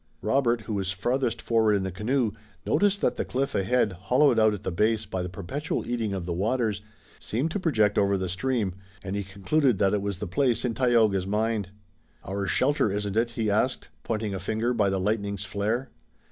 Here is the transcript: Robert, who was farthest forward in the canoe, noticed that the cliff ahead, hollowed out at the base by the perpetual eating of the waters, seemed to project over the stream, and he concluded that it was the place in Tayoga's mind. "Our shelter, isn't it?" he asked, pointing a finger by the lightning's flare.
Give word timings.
Robert, 0.23 0.61
who 0.61 0.73
was 0.73 0.91
farthest 0.91 1.43
forward 1.43 1.75
in 1.75 1.83
the 1.83 1.91
canoe, 1.91 2.31
noticed 2.65 3.01
that 3.01 3.17
the 3.17 3.23
cliff 3.23 3.53
ahead, 3.53 3.91
hollowed 3.93 4.39
out 4.39 4.55
at 4.55 4.63
the 4.63 4.71
base 4.71 5.05
by 5.05 5.21
the 5.21 5.29
perpetual 5.29 5.85
eating 5.85 6.11
of 6.11 6.25
the 6.25 6.33
waters, 6.33 6.81
seemed 7.19 7.51
to 7.51 7.59
project 7.59 7.99
over 7.99 8.17
the 8.17 8.27
stream, 8.27 8.73
and 9.03 9.15
he 9.15 9.23
concluded 9.23 9.77
that 9.77 9.93
it 9.93 10.01
was 10.01 10.17
the 10.17 10.25
place 10.25 10.65
in 10.65 10.73
Tayoga's 10.73 11.27
mind. 11.27 11.69
"Our 12.23 12.47
shelter, 12.47 12.89
isn't 12.91 13.15
it?" 13.15 13.29
he 13.37 13.51
asked, 13.51 13.89
pointing 14.01 14.33
a 14.33 14.39
finger 14.39 14.73
by 14.73 14.89
the 14.89 14.99
lightning's 14.99 15.45
flare. 15.45 15.91